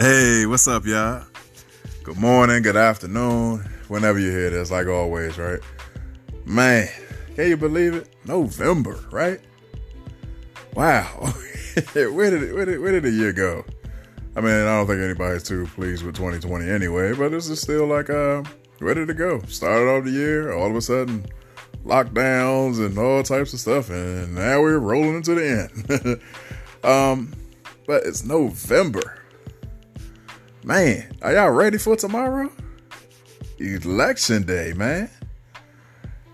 Hey, 0.00 0.46
what's 0.46 0.68
up, 0.68 0.86
y'all? 0.86 1.24
Good 2.04 2.18
morning, 2.18 2.62
good 2.62 2.76
afternoon, 2.76 3.68
whenever 3.88 4.20
you 4.20 4.30
hear 4.30 4.48
this, 4.48 4.70
like 4.70 4.86
always, 4.86 5.36
right? 5.38 5.58
Man, 6.44 6.88
can 7.34 7.48
you 7.48 7.56
believe 7.56 7.94
it? 7.94 8.14
November, 8.24 9.00
right? 9.10 9.40
Wow. 10.74 11.04
where 11.94 12.30
did 12.30 12.44
it, 12.44 12.54
where 12.54 12.64
did 12.64 12.80
where 12.80 12.92
did 12.92 13.02
the 13.02 13.10
year 13.10 13.32
go? 13.32 13.64
I 14.36 14.40
mean, 14.40 14.52
I 14.52 14.66
don't 14.66 14.86
think 14.86 15.00
anybody's 15.00 15.42
too 15.42 15.66
pleased 15.74 16.04
with 16.04 16.14
2020 16.14 16.70
anyway, 16.70 17.12
but 17.14 17.32
this 17.32 17.48
is 17.48 17.60
still 17.60 17.86
like 17.86 18.08
uh 18.08 18.44
to 18.78 19.14
go. 19.14 19.42
Started 19.48 19.90
off 19.90 20.04
the 20.04 20.12
year, 20.12 20.52
all 20.52 20.70
of 20.70 20.76
a 20.76 20.80
sudden 20.80 21.26
lockdowns 21.84 22.78
and 22.78 22.96
all 22.98 23.24
types 23.24 23.52
of 23.52 23.58
stuff, 23.58 23.90
and 23.90 24.36
now 24.36 24.60
we're 24.60 24.78
rolling 24.78 25.16
into 25.16 25.34
the 25.34 26.20
end. 26.84 26.84
um, 26.88 27.32
but 27.88 28.04
it's 28.06 28.22
November. 28.22 29.24
Man, 30.68 31.16
are 31.22 31.32
y'all 31.32 31.48
ready 31.48 31.78
for 31.78 31.96
tomorrow? 31.96 32.52
Election 33.58 34.42
day, 34.42 34.74
man. 34.76 35.08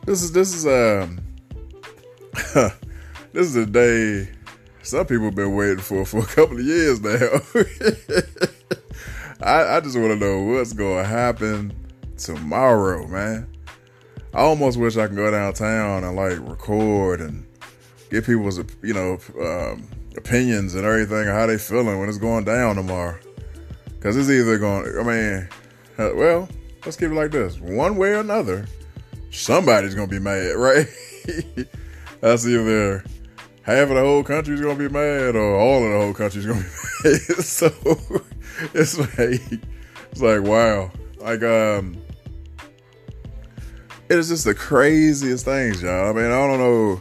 This 0.06 0.24
is 0.24 0.32
this 0.32 0.52
is 0.52 0.66
um 0.66 1.20
this 3.32 3.46
is 3.46 3.54
a 3.54 3.64
day 3.64 4.28
some 4.82 5.06
people 5.06 5.26
have 5.26 5.36
been 5.36 5.54
waiting 5.54 5.78
for 5.78 6.04
for 6.04 6.18
a 6.18 6.26
couple 6.26 6.58
of 6.58 6.64
years 6.64 7.00
now. 7.00 7.28
I, 9.40 9.76
I 9.76 9.80
just 9.80 9.96
want 9.96 10.08
to 10.08 10.16
know 10.16 10.42
what's 10.42 10.72
going 10.72 11.04
to 11.04 11.08
happen 11.08 11.72
tomorrow, 12.16 13.06
man. 13.06 13.46
I 14.34 14.40
almost 14.40 14.80
wish 14.80 14.96
I 14.96 15.06
could 15.06 15.14
go 15.14 15.30
downtown 15.30 16.02
and 16.02 16.16
like 16.16 16.40
record 16.40 17.20
and 17.20 17.46
get 18.10 18.26
people's 18.26 18.58
you 18.82 18.94
know 18.94 19.16
um, 19.40 19.88
opinions 20.16 20.74
and 20.74 20.84
everything 20.84 21.28
how 21.28 21.46
they 21.46 21.56
feeling 21.56 22.00
when 22.00 22.08
it's 22.08 22.18
going 22.18 22.42
down 22.42 22.74
tomorrow. 22.74 23.16
Cause 24.04 24.18
it's 24.18 24.28
either 24.28 24.58
going. 24.58 24.84
To 24.84 25.00
I 25.00 25.02
mean, 25.02 25.48
uh, 25.96 26.14
well, 26.14 26.46
let's 26.84 26.94
keep 26.94 27.10
it 27.10 27.14
like 27.14 27.30
this: 27.30 27.58
one 27.58 27.96
way 27.96 28.10
or 28.10 28.20
another, 28.20 28.66
somebody's 29.30 29.94
gonna 29.94 30.06
be 30.06 30.18
mad, 30.18 30.56
right? 30.56 30.86
That's 32.20 32.46
either 32.46 33.02
half 33.62 33.88
of 33.88 33.94
the 33.94 34.00
whole 34.00 34.22
country's 34.22 34.60
gonna 34.60 34.74
be 34.74 34.90
mad, 34.90 35.36
or 35.36 35.58
all 35.58 35.82
of 35.82 35.90
the 35.90 35.98
whole 35.98 36.12
country's 36.12 36.44
gonna 36.44 36.60
be 36.60 36.66
mad. 37.08 37.20
so 37.44 37.72
it's 38.74 38.98
like, 38.98 39.40
it's 40.12 40.20
like, 40.20 40.42
wow, 40.42 40.90
like 41.16 41.42
um, 41.42 41.96
it 44.10 44.18
is 44.18 44.28
just 44.28 44.44
the 44.44 44.54
craziest 44.54 45.46
things, 45.46 45.80
y'all. 45.80 46.10
I 46.10 46.12
mean, 46.12 46.26
I 46.26 46.46
don't 46.46 46.58
know 46.58 47.00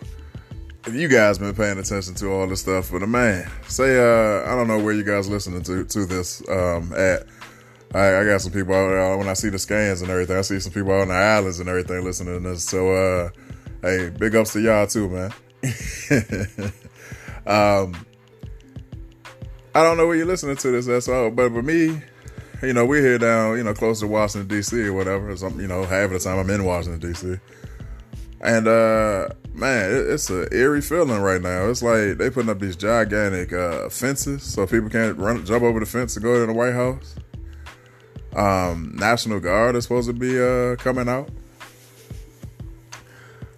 if 0.86 0.94
you 0.94 1.08
guys 1.08 1.38
been 1.38 1.56
paying 1.56 1.80
attention 1.80 2.14
to 2.16 2.28
all 2.28 2.48
this 2.48 2.62
stuff, 2.62 2.92
but 2.92 3.08
man, 3.08 3.50
say 3.67 3.98
uh, 3.98 4.44
I 4.52 4.56
don't 4.56 4.67
know 4.67 4.80
where 4.80 4.94
you 4.94 5.03
guys 5.03 5.30
listening 5.30 5.62
to 5.64 5.86
to 5.86 6.06
this 6.06 6.48
um, 6.50 6.94
at. 6.94 7.25
I, 7.95 8.22
I 8.22 8.25
got 8.25 8.42
some 8.42 8.52
people 8.52 8.73
out 8.73 8.90
there 8.90 9.17
when 9.17 9.30
I 9.30 9.34
see 9.34 9.50
the 9.50 9.59
scans 9.59 10.02
and 10.02 10.09
everything. 10.09 10.36
I 10.36 10.42
see 10.42 10.59
some 10.59 10.73
people 10.73 10.92
out 10.94 11.02
on 11.02 11.09
the 11.09 11.14
islands 11.14 11.59
and 11.59 11.70
everything 11.70 12.03
listening 12.03 12.42
to 12.42 12.50
this. 12.50 12.64
So, 12.64 12.92
uh, 12.92 13.30
hey, 13.84 14.09
big 14.09 14.36
ups 14.36 14.53
to 14.53 14.62
y'all 14.62 14.88
too, 14.88 15.09
man. 15.09 15.31
um, 17.45 17.94
I 19.75 19.84
don't 19.84 19.97
know 19.97 20.08
where 20.08 20.16
you're 20.16 20.25
listening 20.25 20.56
to 20.58 20.72
this. 20.72 20.88
That's 20.88 21.08
all. 21.08 21.30
But 21.30 21.52
for 21.52 21.62
me, 21.62 22.02
you 22.64 22.73
know, 22.73 22.84
we're 22.84 23.02
here 23.02 23.20
down, 23.20 23.58
you 23.58 23.64
know, 23.64 23.75
close 23.75 24.00
to 24.00 24.08
Washington 24.08 24.47
D.C. 24.47 24.88
or 24.88 24.94
whatever. 24.94 25.36
Some, 25.38 25.59
you 25.59 25.68
know, 25.68 25.84
half 25.84 26.06
of 26.06 26.12
the 26.12 26.20
time 26.20 26.40
I'm 26.40 26.50
in 26.50 26.66
Washington 26.66 27.12
D.C. 27.12 27.38
And 28.42 28.68
uh, 28.68 29.30
man, 29.54 30.06
it's 30.09 30.30
an 30.30 30.48
eerie 30.52 30.82
feeling 30.82 31.22
right 31.22 31.42
now. 31.42 31.70
It's 31.70 31.84
like 31.84 32.18
they 32.18 32.30
putting 32.30 32.50
up 32.50 32.59
these 32.59 32.76
gigantic 32.76 33.54
uh, 33.54 33.90
fences 33.90 34.44
so 34.44 34.66
people 34.66 34.90
can't 34.90 35.18
run, 35.18 35.46
jump 35.46 35.64
over 35.64 35.80
the 35.80 35.86
fence 35.86 36.14
to 36.16 36.20
go 36.20 36.40
to 36.40 36.46
the 36.46 36.54
White 36.54 36.73
House. 36.73 37.16
Um, 38.36 38.96
National 38.96 39.40
Guard 39.40 39.76
is 39.76 39.84
supposed 39.84 40.08
to 40.08 40.14
be 40.14 40.41
uh, 40.41 40.75
coming 40.78 41.08
out. 41.08 41.30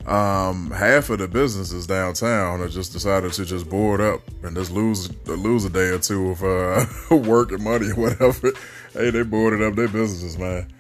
Um, 0.06 0.69
half 0.69 1.09
of 1.09 1.17
the 1.17 1.28
businesses 1.28 1.88
downtown 1.88 2.59
have 2.59 2.69
just 2.69 2.94
decided 2.94 3.33
to 3.33 3.45
just 3.45 3.67
board 3.67 4.01
up 4.01 4.22
and 4.44 4.56
just 4.56 4.69
lose 4.72 5.09
lose 5.25 5.66
a 5.66 5.69
day 5.69 5.88
or 5.88 5.97
two 5.97 6.29
of 6.29 6.44
uh, 6.44 6.85
work 7.16 7.51
and 7.51 7.63
money 7.63 7.89
or 7.89 7.95
whatever. 7.95 8.51
hey, 8.94 9.09
they 9.09 9.23
boarded 9.23 9.63
up 9.63 9.75
their 9.75 9.88
businesses, 9.88 10.38
man. 10.38 10.72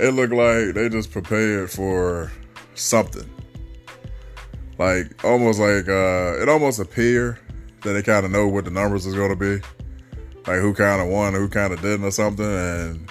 It 0.00 0.14
looked 0.14 0.32
like 0.32 0.74
they 0.74 0.88
just 0.88 1.12
prepared 1.12 1.70
for 1.70 2.32
something. 2.74 3.28
Like 4.82 5.24
almost 5.24 5.60
like 5.60 5.88
uh, 5.88 6.42
it 6.42 6.48
almost 6.48 6.80
appear 6.80 7.38
that 7.82 7.92
they 7.92 8.02
kind 8.02 8.26
of 8.26 8.32
know 8.32 8.48
what 8.48 8.64
the 8.64 8.70
numbers 8.72 9.06
is 9.06 9.14
going 9.14 9.30
to 9.30 9.36
be, 9.36 9.64
like 10.46 10.58
who 10.58 10.74
kind 10.74 11.00
of 11.00 11.06
won, 11.06 11.34
who 11.34 11.48
kind 11.48 11.72
of 11.72 11.80
didn't, 11.80 12.04
or 12.04 12.10
something, 12.10 12.44
and 12.44 13.08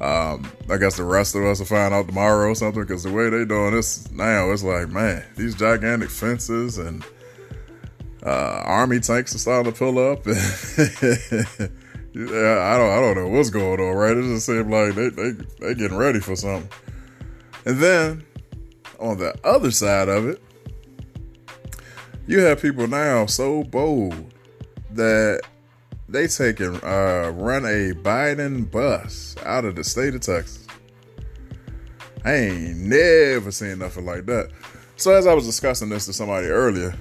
um, 0.00 0.48
I 0.70 0.76
guess 0.76 0.96
the 0.96 1.02
rest 1.02 1.34
of 1.34 1.42
us 1.44 1.58
will 1.58 1.66
find 1.66 1.92
out 1.92 2.06
tomorrow 2.06 2.50
or 2.50 2.54
something 2.54 2.82
because 2.82 3.02
the 3.02 3.10
way 3.10 3.30
they 3.30 3.44
doing 3.44 3.74
this 3.74 4.08
now, 4.12 4.52
it's 4.52 4.62
like, 4.62 4.88
man, 4.90 5.24
these 5.36 5.56
gigantic 5.56 6.10
fences 6.10 6.78
and 6.78 7.04
uh, 8.24 8.62
army 8.64 9.00
tanks 9.00 9.34
are 9.34 9.38
starting 9.38 9.72
to 9.72 9.78
pull 9.78 9.98
up. 9.98 10.24
yeah, 10.26 10.34
I 12.14 12.76
don't, 12.76 12.92
I 12.92 13.00
don't 13.00 13.16
know 13.16 13.28
what's 13.28 13.50
going 13.50 13.80
on, 13.80 13.96
right? 13.96 14.16
It 14.16 14.22
just 14.22 14.46
seems 14.46 14.68
like 14.68 14.94
they, 14.94 15.08
they, 15.08 15.30
they 15.60 15.74
getting 15.74 15.96
ready 15.96 16.20
for 16.20 16.36
something. 16.36 16.70
And 17.64 17.78
then 17.78 18.24
on 19.00 19.18
the 19.18 19.34
other 19.44 19.72
side 19.72 20.08
of 20.08 20.28
it, 20.28 20.42
you 22.26 22.40
have 22.40 22.60
people 22.60 22.86
now 22.86 23.26
so 23.26 23.62
bold 23.64 24.34
that 24.92 25.42
they 26.08 26.26
take 26.26 26.60
and 26.60 26.82
uh, 26.82 27.32
run 27.34 27.64
a 27.64 27.92
Biden 27.92 28.70
bus 28.70 29.36
out 29.44 29.64
of 29.64 29.76
the 29.76 29.84
state 29.84 30.14
of 30.14 30.20
Texas. 30.20 30.66
I 32.24 32.34
ain't 32.34 32.78
never 32.78 33.50
seen 33.50 33.78
nothing 33.78 34.04
like 34.04 34.26
that. 34.26 34.50
So 34.96 35.12
as 35.12 35.26
I 35.26 35.34
was 35.34 35.46
discussing 35.46 35.88
this 35.88 36.06
to 36.06 36.12
somebody 36.12 36.46
earlier, 36.46 36.94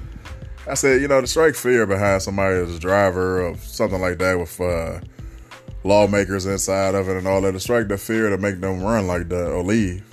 I 0.68 0.74
said, 0.74 1.02
you 1.02 1.08
know, 1.08 1.22
the 1.22 1.28
strike 1.28 1.56
fear 1.56 1.86
behind 1.86 2.22
somebody 2.22 2.56
as 2.58 2.76
a 2.76 2.80
driver 2.80 3.42
of 3.42 3.60
something 3.60 4.02
like 4.02 4.18
that 4.20 4.38
with 4.38 4.60
uh, 4.60 5.00
lawmakers 5.84 6.46
inside 6.46 6.96
of 6.96 7.08
it 7.10 7.18
and 7.18 7.28
all 7.28 7.42
that, 7.42 7.54
to 7.54 7.60
strike 7.60 7.88
the 7.88 7.98
fear 7.98 8.30
to 8.30 8.38
make 8.38 8.60
them 8.60 8.84
run 8.84 9.08
like 9.08 9.30
that 9.30 9.52
or 9.52 9.64
leave, 9.64 10.04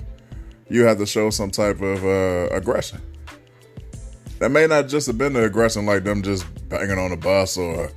you 0.69 0.85
have 0.85 0.99
to 0.99 1.07
show 1.07 1.31
some 1.31 1.51
type 1.51 1.81
of 1.81 2.05
uh, 2.05 2.49
aggression. 2.55 3.01
That 4.43 4.51
may 4.51 4.67
not 4.67 4.89
just 4.89 5.07
have 5.07 5.17
been 5.17 5.35
the 5.35 5.45
aggression 5.45 5.87
like 5.87 6.03
them 6.03 6.21
just 6.21 6.45
banging 6.69 6.99
on 6.99 7.11
the 7.11 7.17
bus 7.17 7.57
or 7.57 7.93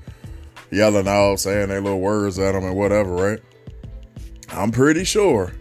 yelling 0.69 1.07
out, 1.07 1.39
saying 1.39 1.69
their 1.69 1.81
little 1.81 1.99
words 1.99 2.37
at 2.37 2.51
them 2.51 2.65
and 2.65 2.75
whatever, 2.75 3.09
right? 3.09 3.39
I'm 4.49 4.69
pretty 4.71 5.05
sure 5.05 5.53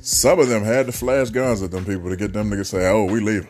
some 0.00 0.40
of 0.40 0.48
them 0.48 0.64
had 0.64 0.86
to 0.86 0.92
flash 0.92 1.30
guns 1.30 1.62
at 1.62 1.70
them 1.70 1.84
people 1.84 2.10
to 2.10 2.16
get 2.16 2.32
them 2.32 2.50
to 2.50 2.64
say, 2.64 2.88
oh, 2.88 3.04
we 3.04 3.20
leaving. 3.20 3.48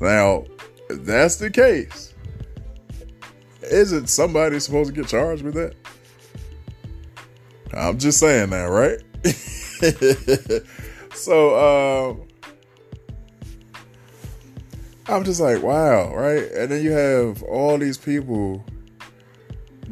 Now, 0.00 0.46
if 0.90 1.04
that's 1.04 1.36
the 1.36 1.48
case, 1.48 2.12
isn't 3.62 4.08
somebody 4.08 4.58
supposed 4.58 4.92
to 4.92 5.00
get 5.00 5.06
charged 5.06 5.44
with 5.44 5.54
that? 5.54 5.76
I'm 7.72 8.00
just 8.00 8.18
saying 8.18 8.50
that, 8.50 8.64
right? 8.64 9.00
so, 11.14 12.10
um, 12.10 12.25
I'm 15.08 15.22
just 15.22 15.40
like, 15.40 15.62
wow, 15.62 16.12
right? 16.14 16.50
And 16.52 16.70
then 16.70 16.82
you 16.82 16.90
have 16.90 17.42
all 17.44 17.78
these 17.78 17.96
people 17.96 18.64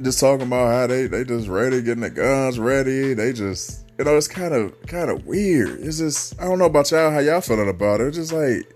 just 0.02 0.18
talking 0.18 0.46
about 0.46 0.72
how 0.72 0.86
they 0.88 1.06
they 1.06 1.22
just 1.22 1.46
ready, 1.46 1.80
getting 1.82 2.02
the 2.02 2.10
guns 2.10 2.58
ready. 2.58 3.14
They 3.14 3.32
just 3.32 3.86
you 3.96 4.04
know, 4.04 4.16
it's 4.16 4.26
kind 4.26 4.52
of 4.52 4.74
kind 4.86 5.10
of 5.10 5.24
weird. 5.24 5.80
It's 5.80 5.98
just 5.98 6.40
I 6.40 6.44
don't 6.44 6.58
know 6.58 6.64
about 6.64 6.90
y'all 6.90 7.12
how 7.12 7.20
y'all 7.20 7.40
feeling 7.40 7.68
about 7.68 8.00
it. 8.00 8.08
It's 8.08 8.16
just 8.16 8.32
like, 8.32 8.68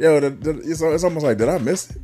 yo, 0.00 0.18
the, 0.18 0.30
the, 0.30 0.58
it's, 0.68 0.82
it's 0.82 1.04
almost 1.04 1.24
like 1.24 1.38
did 1.38 1.48
I 1.48 1.58
miss 1.58 1.90
it? 1.90 2.02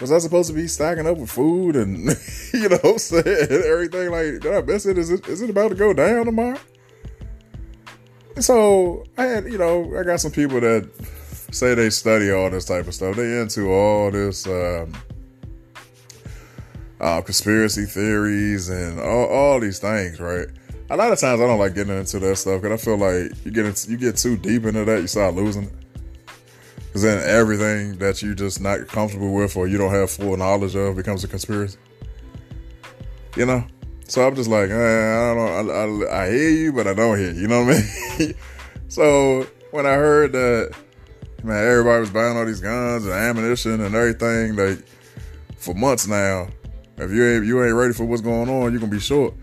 Was 0.00 0.12
I 0.12 0.18
supposed 0.18 0.48
to 0.48 0.54
be 0.54 0.66
stacking 0.66 1.06
up 1.06 1.18
with 1.18 1.30
food 1.30 1.76
and 1.76 2.06
you 2.54 2.68
know 2.70 2.96
saying 2.96 3.24
everything? 3.50 4.10
Like, 4.10 4.40
did 4.40 4.54
I 4.54 4.62
miss 4.62 4.86
it? 4.86 4.96
Is 4.96 5.10
it 5.10 5.28
is 5.28 5.42
it 5.42 5.50
about 5.50 5.68
to 5.68 5.74
go 5.74 5.92
down 5.92 6.24
tomorrow? 6.24 6.58
So 8.40 9.04
I 9.18 9.24
had 9.24 9.44
you 9.44 9.58
know 9.58 9.94
I 9.98 10.04
got 10.04 10.20
some 10.20 10.32
people 10.32 10.58
that 10.62 10.88
say 11.50 11.74
they 11.74 11.90
study 11.90 12.30
all 12.30 12.50
this 12.50 12.64
type 12.64 12.86
of 12.86 12.94
stuff. 12.94 13.16
They 13.16 13.40
into 13.40 13.70
all 13.70 14.10
this. 14.10 14.46
Um, 14.46 14.92
uh, 17.00 17.20
conspiracy 17.22 17.84
theories 17.84 18.68
and 18.68 18.98
all, 19.00 19.26
all, 19.26 19.60
these 19.60 19.78
things, 19.78 20.18
right? 20.18 20.48
A 20.90 20.96
lot 20.96 21.12
of 21.12 21.18
times 21.18 21.40
I 21.40 21.46
don't 21.46 21.58
like 21.58 21.74
getting 21.74 21.96
into 21.96 22.18
that 22.18 22.36
stuff 22.36 22.62
because 22.62 22.80
I 22.80 22.84
feel 22.84 22.96
like 22.96 23.32
you 23.44 23.50
get 23.50 23.66
into, 23.66 23.90
you 23.90 23.96
get 23.96 24.16
too 24.16 24.36
deep 24.36 24.64
into 24.64 24.84
that, 24.84 25.00
you 25.00 25.06
start 25.06 25.34
losing 25.34 25.64
it. 25.64 25.72
Because 26.86 27.02
then 27.02 27.22
everything 27.28 27.98
that 27.98 28.22
you 28.22 28.34
just 28.34 28.60
not 28.60 28.88
comfortable 28.88 29.32
with 29.32 29.56
or 29.56 29.68
you 29.68 29.76
don't 29.78 29.92
have 29.92 30.10
full 30.10 30.36
knowledge 30.36 30.74
of 30.74 30.96
becomes 30.96 31.22
a 31.22 31.28
conspiracy. 31.28 31.78
You 33.36 33.46
know, 33.46 33.64
so 34.08 34.26
I'm 34.26 34.34
just 34.34 34.48
like, 34.48 34.70
eh, 34.70 34.74
I 34.74 35.34
don't 35.34 35.66
know, 35.66 36.08
I, 36.08 36.16
I, 36.16 36.24
I 36.24 36.30
hear 36.30 36.50
you, 36.50 36.72
but 36.72 36.86
I 36.86 36.94
don't 36.94 37.18
hear 37.18 37.30
you. 37.30 37.42
You 37.42 37.48
know 37.48 37.64
what 37.64 37.76
I 37.76 38.18
mean? 38.18 38.34
so 38.88 39.46
when 39.70 39.84
I 39.86 39.92
heard 39.92 40.32
that, 40.32 40.74
man, 41.44 41.64
everybody 41.66 42.00
was 42.00 42.10
buying 42.10 42.36
all 42.36 42.46
these 42.46 42.60
guns 42.60 43.04
and 43.04 43.14
ammunition 43.14 43.80
and 43.80 43.94
everything, 43.94 44.56
like 44.56 44.86
for 45.56 45.74
months 45.74 46.06
now 46.06 46.48
If 46.96 47.10
you 47.10 47.26
ain't 47.26 47.46
you 47.46 47.64
ain't 47.64 47.74
ready 47.74 47.92
for 47.92 48.04
what's 48.04 48.22
going 48.22 48.48
on, 48.48 48.72
you're 48.72 48.80
gonna 48.80 48.90
be 48.90 49.00
short. 49.00 49.34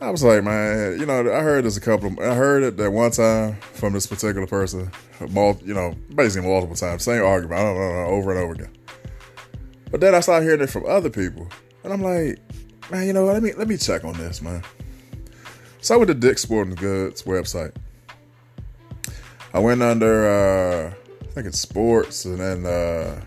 I 0.00 0.10
was 0.10 0.24
like, 0.24 0.42
man, 0.42 0.98
you 0.98 1.06
know, 1.06 1.20
I 1.20 1.40
heard 1.42 1.64
this 1.64 1.76
a 1.76 1.80
couple. 1.80 2.08
Of, 2.08 2.18
I 2.18 2.34
heard 2.34 2.64
it 2.64 2.76
that 2.76 2.90
one 2.90 3.12
time 3.12 3.54
from 3.74 3.92
this 3.92 4.06
particular 4.06 4.48
person, 4.48 4.90
you 5.20 5.74
know, 5.74 5.94
basically 6.14 6.48
multiple 6.48 6.74
times, 6.74 7.04
same 7.04 7.22
argument, 7.22 7.60
I 7.60 7.64
don't 7.64 7.76
know, 7.76 8.06
over 8.06 8.30
and 8.32 8.40
over 8.40 8.54
again. 8.54 8.72
But 9.92 10.00
then 10.00 10.14
I 10.14 10.20
started 10.20 10.46
hearing 10.46 10.60
it 10.60 10.70
from 10.70 10.86
other 10.86 11.10
people, 11.10 11.46
and 11.84 11.92
I'm 11.92 12.02
like, 12.02 12.40
man, 12.90 13.06
you 13.06 13.12
know? 13.12 13.26
Let 13.26 13.42
me 13.42 13.52
let 13.52 13.68
me 13.68 13.76
check 13.76 14.04
on 14.04 14.14
this, 14.14 14.42
man. 14.42 14.62
So 15.82 15.94
I 15.94 15.98
went 15.98 16.08
to 16.08 16.14
Dick's 16.14 16.42
Sporting 16.42 16.74
Goods 16.74 17.22
website. 17.22 17.74
I 19.54 19.58
went 19.58 19.82
under, 19.82 20.28
uh, 20.28 20.94
I 21.32 21.34
think 21.34 21.46
it's 21.46 21.60
sports, 21.60 22.26
and 22.26 22.38
then 22.38 22.66
uh, 22.66 23.18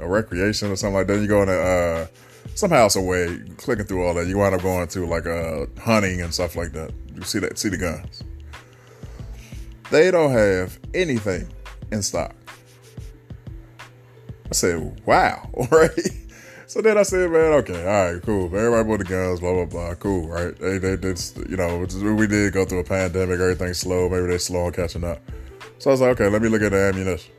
a 0.00 0.08
recreation 0.08 0.72
or 0.72 0.74
something 0.74 0.96
like 0.96 1.06
that. 1.06 1.20
You 1.20 1.28
go 1.28 1.44
in 1.44 1.48
uh, 1.48 2.08
somehow 2.56 2.88
some 2.88 3.06
way 3.06 3.40
clicking 3.56 3.84
through 3.84 4.04
all 4.04 4.14
that. 4.14 4.26
You 4.26 4.36
wind 4.36 4.52
up 4.52 4.62
going 4.62 4.88
to 4.88 5.06
like 5.06 5.26
uh, 5.26 5.66
hunting 5.80 6.22
and 6.22 6.34
stuff 6.34 6.56
like 6.56 6.72
that. 6.72 6.90
You 7.14 7.22
see 7.22 7.38
that, 7.38 7.56
see 7.56 7.68
the 7.68 7.76
guns. 7.76 8.24
They 9.92 10.10
don't 10.10 10.32
have 10.32 10.76
anything 10.92 11.46
in 11.92 12.02
stock. 12.02 12.34
I 13.78 14.52
said, 14.52 15.00
wow, 15.06 15.48
right? 15.70 15.90
So 16.66 16.80
then 16.80 16.98
I 16.98 17.04
said, 17.04 17.30
man, 17.30 17.52
okay, 17.52 17.86
all 17.86 18.12
right, 18.12 18.22
cool. 18.22 18.46
Everybody 18.46 18.88
bought 18.88 18.98
the 18.98 19.04
guns, 19.04 19.38
blah, 19.38 19.52
blah, 19.52 19.66
blah. 19.66 19.94
Cool, 19.94 20.26
right? 20.26 20.58
They, 20.58 20.78
they 20.78 20.96
did, 20.96 21.22
you 21.48 21.56
know, 21.56 21.78
we 21.78 22.26
did 22.26 22.52
go 22.52 22.64
through 22.64 22.80
a 22.80 22.84
pandemic, 22.84 23.38
everything's 23.38 23.78
slow. 23.78 24.08
Maybe 24.08 24.26
they're 24.26 24.40
slow 24.40 24.66
on 24.66 24.72
catching 24.72 25.04
up. 25.04 25.20
So 25.80 25.88
I 25.88 25.92
was 25.94 26.02
like, 26.02 26.10
okay, 26.10 26.28
let 26.28 26.42
me 26.42 26.48
look 26.48 26.60
at 26.60 26.72
the 26.72 26.78
ammunition. 26.78 27.32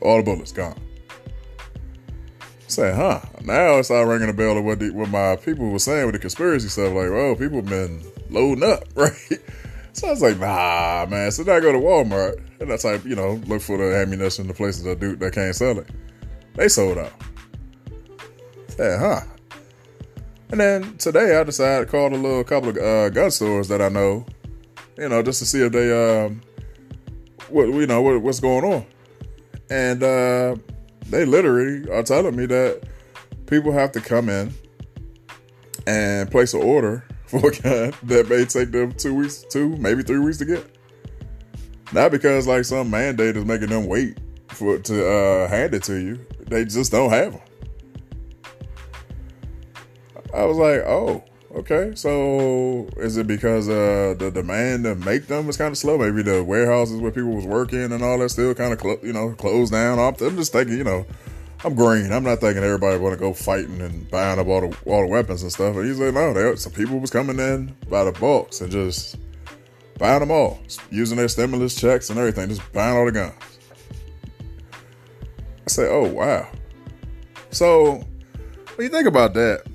All 0.00 0.18
the 0.18 0.22
bullets 0.22 0.52
gone. 0.52 0.80
Say, 2.68 2.94
huh? 2.94 3.20
Now 3.42 3.78
it's 3.78 3.90
all 3.90 4.04
ringing 4.04 4.28
a 4.28 4.32
bell 4.32 4.56
of 4.56 4.64
what 4.64 4.78
the, 4.78 4.90
what 4.90 5.08
my 5.08 5.34
people 5.34 5.68
were 5.68 5.80
saying 5.80 6.06
with 6.06 6.14
the 6.14 6.20
conspiracy 6.20 6.68
stuff. 6.68 6.94
Like, 6.94 7.08
oh, 7.08 7.34
people 7.34 7.60
been 7.60 8.04
loading 8.30 8.62
up, 8.62 8.84
right? 8.94 9.40
So 9.94 10.06
I 10.06 10.10
was 10.10 10.22
like, 10.22 10.38
nah, 10.38 11.06
man. 11.10 11.32
So 11.32 11.42
then 11.42 11.56
I 11.56 11.60
go 11.60 11.72
to 11.72 11.78
Walmart 11.78 12.40
and 12.60 12.72
I 12.72 12.76
type, 12.76 13.04
you 13.04 13.16
know, 13.16 13.42
look 13.48 13.62
for 13.62 13.78
the 13.78 13.96
ammunition, 13.96 14.42
in 14.42 14.48
the 14.48 14.54
places 14.54 14.84
that 14.84 15.00
do 15.00 15.16
that 15.16 15.32
can't 15.32 15.56
sell 15.56 15.76
it. 15.80 15.88
They 16.54 16.68
sold 16.68 16.98
out. 16.98 17.12
Said, 18.68 19.00
huh? 19.00 19.20
And 20.50 20.60
then 20.60 20.96
today 20.98 21.36
I 21.36 21.42
decided 21.42 21.86
to 21.86 21.90
call 21.90 22.14
a 22.14 22.16
little 22.16 22.44
couple 22.44 22.68
of 22.68 22.76
uh, 22.76 23.08
gun 23.10 23.32
stores 23.32 23.66
that 23.68 23.82
I 23.82 23.88
know, 23.88 24.24
you 24.96 25.08
know, 25.08 25.20
just 25.20 25.40
to 25.40 25.46
see 25.46 25.62
if 25.62 25.72
they, 25.72 25.90
um, 26.26 26.40
what 27.54 27.68
you 27.68 27.86
know, 27.86 28.02
what, 28.02 28.20
what's 28.20 28.40
going 28.40 28.64
on. 28.64 28.84
And 29.70 30.02
uh, 30.02 30.56
they 31.08 31.24
literally 31.24 31.88
are 31.90 32.02
telling 32.02 32.36
me 32.36 32.46
that 32.46 32.82
people 33.46 33.72
have 33.72 33.92
to 33.92 34.00
come 34.00 34.28
in 34.28 34.52
and 35.86 36.30
place 36.30 36.52
an 36.52 36.62
order 36.62 37.04
for 37.26 37.50
a 37.50 37.52
gun 37.52 37.92
that 38.02 38.28
may 38.28 38.44
take 38.44 38.72
them 38.72 38.92
two 38.92 39.14
weeks, 39.14 39.44
two 39.48 39.76
maybe 39.76 40.02
three 40.02 40.18
weeks 40.18 40.38
to 40.38 40.44
get. 40.44 40.66
Not 41.92 42.10
because 42.10 42.46
like 42.46 42.64
some 42.64 42.90
mandate 42.90 43.36
is 43.36 43.44
making 43.44 43.68
them 43.68 43.86
wait 43.86 44.18
for 44.48 44.78
to 44.78 45.08
uh, 45.08 45.48
hand 45.48 45.74
it 45.74 45.84
to 45.84 45.94
you. 45.94 46.26
They 46.48 46.64
just 46.64 46.90
don't 46.90 47.10
have 47.10 47.32
them. 47.32 47.40
I 50.34 50.44
was 50.44 50.56
like, 50.56 50.80
oh, 50.80 51.22
Okay, 51.54 51.92
so 51.94 52.88
is 52.96 53.16
it 53.16 53.28
because 53.28 53.68
uh, 53.68 54.16
the 54.18 54.32
demand 54.32 54.84
to 54.84 54.96
make 54.96 55.28
them 55.28 55.46
was 55.46 55.56
kind 55.56 55.70
of 55.70 55.78
slow? 55.78 55.96
Maybe 55.96 56.20
the 56.22 56.42
warehouses 56.42 57.00
where 57.00 57.12
people 57.12 57.30
was 57.30 57.46
working 57.46 57.92
and 57.92 58.02
all 58.02 58.18
that 58.18 58.30
still 58.30 58.52
kind 58.56 58.72
of 58.72 58.80
cl- 58.80 58.98
you 59.04 59.12
know 59.12 59.34
closed 59.34 59.70
down. 59.70 60.00
I'm, 60.00 60.16
just 60.36 60.50
thinking, 60.50 60.76
you 60.76 60.82
know, 60.82 61.06
I'm 61.62 61.76
green. 61.76 62.10
I'm 62.10 62.24
not 62.24 62.40
thinking 62.40 62.64
everybody 62.64 62.98
want 62.98 63.14
to 63.14 63.20
go 63.20 63.32
fighting 63.32 63.80
and 63.80 64.10
buying 64.10 64.40
up 64.40 64.48
all 64.48 64.62
the 64.62 64.76
all 64.84 65.02
the 65.02 65.06
weapons 65.06 65.42
and 65.42 65.52
stuff. 65.52 65.76
And 65.76 65.86
he's 65.86 66.00
like, 66.00 66.12
no, 66.12 66.32
there 66.32 66.56
some 66.56 66.72
people 66.72 66.98
was 66.98 67.10
coming 67.10 67.38
in 67.38 67.76
by 67.88 68.02
the 68.02 68.12
box 68.12 68.60
and 68.60 68.72
just 68.72 69.16
buying 69.96 70.20
them 70.20 70.32
all, 70.32 70.58
using 70.90 71.16
their 71.16 71.28
stimulus 71.28 71.76
checks 71.76 72.10
and 72.10 72.18
everything, 72.18 72.48
just 72.48 72.72
buying 72.72 72.96
all 72.96 73.04
the 73.04 73.12
guns. 73.12 73.34
I 75.68 75.70
say, 75.70 75.88
oh 75.88 76.08
wow. 76.08 76.48
So 77.50 78.04
when 78.74 78.86
you 78.86 78.88
think 78.88 79.06
about 79.06 79.34
that 79.34 79.68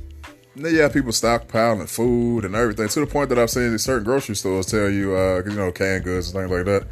have 0.64 0.94
people 0.94 1.12
stockpiling 1.12 1.90
food 1.90 2.46
and 2.46 2.56
everything 2.56 2.88
to 2.88 3.00
the 3.02 3.08
point 3.08 3.30
that 3.30 3.40
I've 3.40 3.50
seen 3.50 3.78
certain 3.78 4.04
grocery 4.04 4.36
stores 4.36 4.66
tell 4.66 4.90
you, 4.90 5.16
uh, 5.16 5.44
you 5.46 5.56
know, 5.56 5.72
canned 5.72 6.04
goods 6.04 6.34
and 6.34 6.42
things 6.42 6.52
like 6.52 6.66
that, 6.66 6.88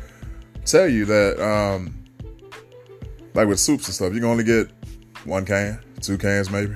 tell 0.65 0.87
you 0.87 1.05
that, 1.05 1.39
um, 1.39 1.93
like 3.33 3.47
with 3.47 3.59
soups 3.59 3.87
and 3.87 3.95
stuff, 3.95 4.13
you 4.13 4.19
can 4.19 4.29
only 4.29 4.43
get 4.43 4.69
one 5.25 5.45
can, 5.45 5.79
two 6.01 6.17
cans 6.17 6.49
maybe. 6.49 6.75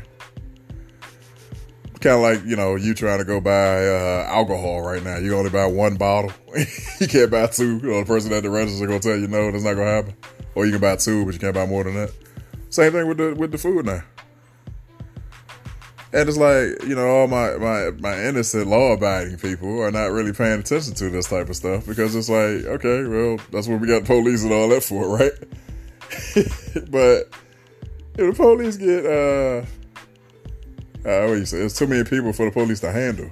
Kind 2.01 2.15
of 2.15 2.21
like 2.21 2.43
you 2.45 2.55
know 2.55 2.75
you 2.75 2.95
trying 2.95 3.19
to 3.19 3.25
go 3.25 3.39
buy 3.39 3.85
uh, 3.85 4.25
alcohol 4.27 4.81
right 4.81 5.03
now. 5.03 5.17
You 5.17 5.38
only 5.38 5.51
buy 5.51 5.67
one 5.67 5.97
bottle. 5.97 6.31
you 6.99 7.07
can't 7.07 7.29
buy 7.29 7.45
two. 7.45 7.77
You 7.77 7.91
know 7.91 7.99
the 7.99 8.05
person 8.07 8.33
at 8.33 8.41
the 8.41 8.49
register 8.49 8.83
is 8.83 8.88
gonna 8.88 8.99
tell 8.99 9.15
you 9.15 9.27
no, 9.27 9.51
that's 9.51 9.63
not 9.63 9.75
gonna 9.75 9.91
happen. 9.91 10.15
Or 10.55 10.65
you 10.65 10.71
can 10.71 10.81
buy 10.81 10.95
two, 10.95 11.25
but 11.25 11.35
you 11.35 11.39
can't 11.39 11.53
buy 11.53 11.67
more 11.67 11.83
than 11.83 11.93
that. 11.93 12.11
Same 12.71 12.91
thing 12.91 13.07
with 13.07 13.17
the 13.17 13.35
with 13.35 13.51
the 13.51 13.59
food 13.59 13.85
now. 13.85 14.01
And 16.13 16.28
it's 16.28 16.38
like, 16.38 16.84
you 16.84 16.94
know, 16.94 17.08
all 17.08 17.28
my, 17.28 17.56
my, 17.56 17.92
my 18.00 18.22
innocent 18.25 18.68
law 18.68 18.94
abiding 18.94 19.38
people 19.38 19.81
are 19.81 19.92
not 19.92 20.12
really 20.12 20.34
paying 20.34 20.60
attention 20.60 20.94
to 20.96 21.10
this 21.10 21.30
type 21.30 21.48
of 21.48 21.56
stuff 21.56 21.86
because 21.86 22.16
it's 22.16 22.28
like, 22.28 22.66
okay, 22.66 23.06
well, 23.06 23.40
that's 23.52 23.69
what 23.69 23.80
we 23.80 23.88
got 23.88 24.04
police 24.04 24.44
and 24.44 24.52
all 24.52 24.68
that 24.69 24.84
for, 24.84 25.08
right? 25.08 25.31
but 26.92 27.30
if 28.18 28.28
the 28.28 28.34
police 28.36 28.75
get, 28.75 29.06
uh, 29.06 29.66
uh, 31.08 31.28
what 31.28 31.36
you 31.36 31.46
say, 31.46 31.60
it's 31.60 31.78
too 31.78 31.88
many 31.88 32.04
people 32.04 32.34
for 32.34 32.46
the 32.46 32.52
police 32.52 32.81
to 32.81 32.92
handle. 32.92 33.31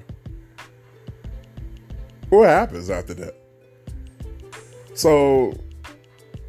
What 2.30 2.48
happens 2.48 2.90
after 2.90 3.14
that? 3.16 3.36
So, 4.94 5.54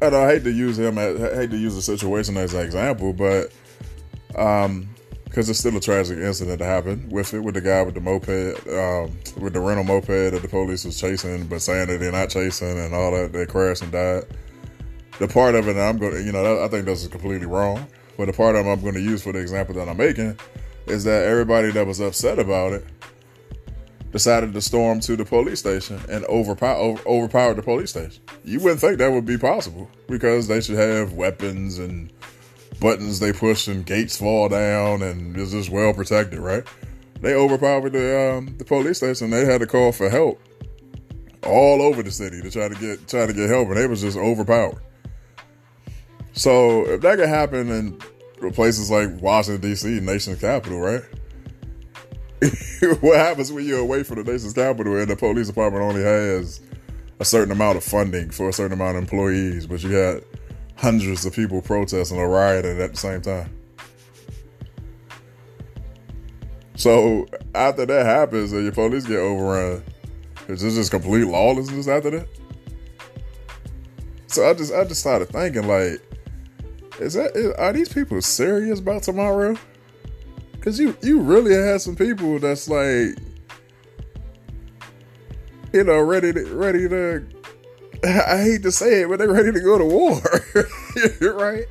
know, 0.01 0.23
I 0.23 0.33
hate 0.33 0.45
to 0.45 0.51
use 0.51 0.79
him, 0.79 0.97
I 0.97 1.11
hate 1.11 1.51
to 1.51 1.57
use 1.57 1.75
the 1.75 1.81
situation 1.81 2.37
as 2.37 2.53
an 2.53 2.61
example, 2.61 3.11
but, 3.11 3.51
um, 4.35 4.87
because 5.31 5.49
it's 5.49 5.59
still 5.59 5.77
a 5.77 5.79
tragic 5.79 6.17
incident 6.17 6.59
that 6.59 6.65
happened 6.65 7.09
with 7.09 7.33
it 7.33 7.39
with 7.39 7.55
the 7.55 7.61
guy 7.61 7.81
with 7.83 7.95
the 7.95 8.01
moped, 8.01 8.27
um, 8.67 9.17
with 9.41 9.53
the 9.53 9.61
rental 9.61 9.85
moped 9.85 10.07
that 10.07 10.41
the 10.41 10.47
police 10.49 10.83
was 10.83 10.99
chasing, 10.99 11.47
but 11.47 11.61
saying 11.61 11.87
that 11.87 12.01
they're 12.01 12.11
not 12.11 12.29
chasing 12.29 12.77
and 12.77 12.93
all 12.93 13.11
that. 13.11 13.31
They 13.31 13.45
crashed 13.45 13.81
and 13.81 13.93
died. 13.93 14.25
The 15.19 15.29
part 15.29 15.55
of 15.55 15.69
it 15.69 15.77
I'm 15.77 15.97
going 15.97 16.15
to, 16.15 16.21
you 16.21 16.33
know, 16.33 16.61
I 16.61 16.67
think 16.67 16.83
this 16.83 17.03
is 17.03 17.07
completely 17.07 17.47
wrong. 17.47 17.87
But 18.17 18.25
the 18.25 18.33
part 18.33 18.57
of 18.57 18.65
it 18.65 18.69
I'm 18.69 18.81
going 18.81 18.95
to 18.95 18.99
use 18.99 19.23
for 19.23 19.31
the 19.31 19.39
example 19.39 19.73
that 19.75 19.87
I'm 19.87 19.95
making 19.95 20.37
is 20.87 21.05
that 21.05 21.23
everybody 21.23 21.71
that 21.71 21.87
was 21.87 22.01
upset 22.01 22.37
about 22.37 22.73
it 22.73 22.85
decided 24.11 24.51
to 24.51 24.59
storm 24.59 24.99
to 24.99 25.15
the 25.15 25.23
police 25.23 25.59
station 25.59 25.97
and 26.09 26.25
overpower 26.25 26.75
over, 26.75 27.07
overpower 27.07 27.53
the 27.53 27.63
police 27.63 27.91
station. 27.91 28.21
You 28.43 28.59
wouldn't 28.59 28.81
think 28.81 28.97
that 28.97 29.09
would 29.09 29.25
be 29.25 29.37
possible 29.37 29.89
because 30.09 30.49
they 30.49 30.59
should 30.59 30.77
have 30.77 31.13
weapons 31.13 31.79
and 31.79 32.11
buttons 32.81 33.19
they 33.19 33.31
push 33.31 33.69
and 33.69 33.85
gates 33.85 34.17
fall 34.17 34.49
down 34.49 35.01
and 35.01 35.37
it's 35.37 35.51
just 35.51 35.69
well 35.69 35.93
protected, 35.93 36.39
right? 36.39 36.63
They 37.21 37.35
overpowered 37.35 37.93
the 37.93 38.37
um, 38.37 38.55
the 38.57 38.65
police 38.65 38.97
station. 38.97 39.29
They 39.29 39.45
had 39.45 39.61
to 39.61 39.67
call 39.67 39.93
for 39.93 40.09
help 40.09 40.41
all 41.45 41.81
over 41.81 42.03
the 42.03 42.11
city 42.11 42.41
to 42.41 42.51
try 42.51 42.67
to 42.67 42.75
get 42.75 43.07
try 43.07 43.25
to 43.25 43.33
get 43.33 43.49
help, 43.49 43.69
and 43.69 43.77
they 43.77 43.87
was 43.87 44.01
just 44.01 44.17
overpowered. 44.17 44.81
So 46.33 46.87
if 46.87 47.01
that 47.01 47.17
could 47.17 47.29
happen 47.29 47.69
in 47.69 48.51
places 48.53 48.89
like 48.89 49.09
Washington 49.21 49.61
D.C., 49.61 49.99
nation's 49.99 50.39
capital, 50.39 50.79
right? 50.79 51.03
what 53.01 53.17
happens 53.17 53.51
when 53.51 53.65
you're 53.65 53.79
away 53.79 54.01
from 54.01 54.23
the 54.23 54.31
nation's 54.31 54.53
capital 54.53 54.97
and 54.97 55.07
the 55.07 55.15
police 55.15 55.47
department 55.47 55.83
only 55.83 56.01
has 56.01 56.59
a 57.19 57.25
certain 57.25 57.51
amount 57.51 57.77
of 57.77 57.83
funding 57.83 58.31
for 58.31 58.49
a 58.49 58.53
certain 58.53 58.73
amount 58.73 58.97
of 58.97 59.03
employees, 59.03 59.67
but 59.67 59.83
you 59.83 59.91
got 59.91 60.23
hundreds 60.81 61.27
of 61.27 61.33
people 61.33 61.61
protesting 61.61 62.17
or 62.17 62.27
rioting 62.27 62.81
at 62.81 62.91
the 62.91 62.97
same 62.97 63.21
time. 63.21 63.55
So 66.75 67.27
after 67.53 67.85
that 67.85 68.05
happens 68.05 68.51
and 68.51 68.63
your 68.63 68.71
police 68.71 69.05
get 69.05 69.19
overrun, 69.19 69.83
is 70.47 70.63
this 70.63 70.73
just 70.73 70.89
complete 70.89 71.25
lawlessness 71.25 71.87
after 71.87 72.09
that? 72.09 72.27
So 74.25 74.49
I 74.49 74.55
just 74.55 74.73
I 74.73 74.83
just 74.85 75.01
started 75.01 75.29
thinking 75.29 75.67
like, 75.67 76.01
is 76.99 77.13
that 77.13 77.35
is, 77.35 77.51
are 77.53 77.73
these 77.73 77.93
people 77.93 78.19
serious 78.19 78.79
about 78.79 79.03
tomorrow? 79.03 79.55
Cause 80.61 80.79
you 80.79 80.97
you 81.03 81.19
really 81.19 81.53
had 81.53 81.81
some 81.81 81.95
people 81.95 82.39
that's 82.39 82.67
like, 82.67 83.19
you 85.73 85.83
know, 85.83 85.99
ready 86.01 86.33
to 86.33 86.45
ready 86.55 86.89
to 86.89 87.23
I 88.03 88.41
hate 88.43 88.63
to 88.63 88.71
say 88.71 89.03
it, 89.03 89.09
but 89.09 89.19
they're 89.19 89.31
ready 89.31 89.51
to 89.51 89.59
go 89.59 89.77
to 89.77 89.85
war, 89.85 90.21
right? 91.35 91.65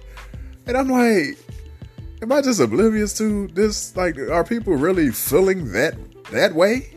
And 0.66 0.76
I'm 0.76 0.88
like, 0.88 1.38
am 2.22 2.30
I 2.32 2.40
just 2.40 2.60
oblivious 2.60 3.16
to 3.18 3.48
this? 3.48 3.96
Like, 3.96 4.16
are 4.18 4.44
people 4.44 4.74
really 4.74 5.10
feeling 5.10 5.72
that 5.72 5.96
that 6.30 6.54
way? 6.54 6.96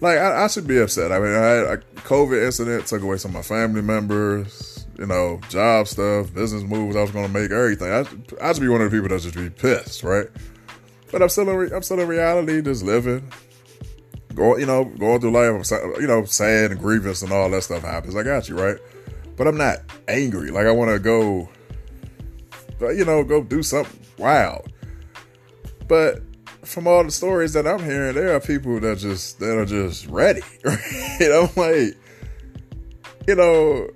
Like, 0.00 0.18
I, 0.18 0.44
I 0.44 0.46
should 0.46 0.68
be 0.68 0.78
upset. 0.78 1.10
I 1.10 1.18
mean, 1.18 1.34
I 1.34 1.44
had 1.44 1.64
a 1.64 1.76
COVID 2.02 2.44
incident 2.44 2.86
took 2.86 3.02
away 3.02 3.16
some 3.16 3.32
of 3.32 3.34
my 3.34 3.42
family 3.42 3.82
members, 3.82 4.86
you 4.96 5.06
know, 5.06 5.40
job 5.48 5.88
stuff, 5.88 6.32
business 6.32 6.62
moves 6.62 6.94
I 6.94 7.02
was 7.02 7.10
going 7.10 7.26
to 7.26 7.32
make, 7.32 7.50
everything. 7.50 7.90
I, 7.90 8.48
I 8.48 8.52
should 8.52 8.62
be 8.62 8.68
one 8.68 8.80
of 8.80 8.90
the 8.90 8.96
people 8.96 9.08
that 9.08 9.22
should 9.22 9.34
be 9.34 9.50
pissed, 9.50 10.04
right? 10.04 10.28
but 11.10 11.22
I'm 11.22 11.28
still 11.28 11.48
in, 11.48 11.72
I'm 11.72 11.82
still 11.82 12.00
in 12.00 12.08
reality, 12.08 12.62
just 12.62 12.84
living, 12.84 13.30
going, 14.38 14.60
you 14.60 14.66
know, 14.66 14.84
going 14.84 15.20
through 15.20 15.32
life. 15.32 15.70
You 16.00 16.06
know, 16.06 16.24
sad 16.24 16.70
and 16.70 16.80
grievance 16.80 17.22
and 17.22 17.32
all 17.32 17.50
that 17.50 17.62
stuff 17.62 17.82
happens. 17.82 18.16
I 18.16 18.22
got 18.22 18.48
you 18.48 18.56
right, 18.56 18.78
but 19.36 19.46
I'm 19.46 19.56
not 19.56 19.78
angry. 20.08 20.50
Like 20.50 20.66
I 20.66 20.70
want 20.70 20.90
to 20.90 20.98
go, 20.98 21.48
you 22.80 23.04
know, 23.04 23.22
go 23.24 23.42
do 23.42 23.62
something 23.62 24.00
wild. 24.16 24.72
But 25.86 26.22
from 26.64 26.86
all 26.86 27.04
the 27.04 27.10
stories 27.10 27.52
that 27.54 27.66
I'm 27.66 27.82
hearing, 27.82 28.14
there 28.14 28.34
are 28.34 28.40
people 28.40 28.80
that 28.80 28.98
just 28.98 29.38
that 29.40 29.58
are 29.58 29.66
just 29.66 30.06
ready. 30.06 30.42
Right? 30.64 31.20
you 31.20 31.28
know, 31.28 31.50
like 31.56 31.96
you 33.26 33.34
know, 33.34 33.90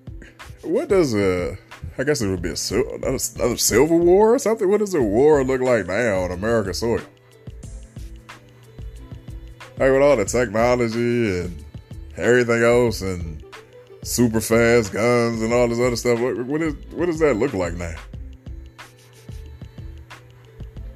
what 0.63 0.89
does 0.89 1.15
a 1.15 1.57
I 1.99 2.05
guess 2.05 2.23
it 2.23 2.29
would 2.29 2.43
be 2.43 2.51
a 2.51 2.57
another 3.03 3.57
civil 3.57 3.99
war 3.99 4.35
or 4.35 4.39
something. 4.39 4.69
What 4.69 4.81
does 4.81 4.95
a 4.95 5.03
war 5.03 5.45
look 5.45 5.61
like 5.61 5.87
now 5.87 6.21
on 6.21 6.33
American 6.33 6.75
soil? 6.75 7.01
Like 9.79 9.91
with 9.91 10.03
all 10.03 10.17
the 10.17 10.25
technology 10.25 11.41
and 11.41 11.65
everything 12.17 12.63
else 12.63 13.01
and 13.01 13.43
super 14.03 14.41
fast 14.41 14.93
guns 14.93 15.43
and 15.43 15.53
all 15.53 15.69
this 15.69 15.81
other 15.81 15.97
stuff, 15.97 16.21
what, 16.21 16.37
what 16.47 16.63
is 16.63 16.75
what 16.93 17.07
does 17.07 17.19
that 17.21 17.35
look 17.35 17.55
like 17.55 17.75
now? 17.75 17.95